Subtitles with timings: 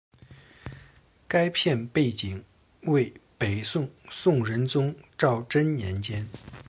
[1.27, 2.43] 该片背景
[2.85, 6.25] 为北宋宋仁宗赵祯年间。